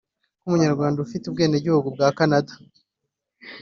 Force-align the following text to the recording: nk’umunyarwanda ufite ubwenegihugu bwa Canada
nk’umunyarwanda 0.41 0.97
ufite 1.05 1.23
ubwenegihugu 1.27 1.87
bwa 1.95 2.07
Canada 2.17 2.51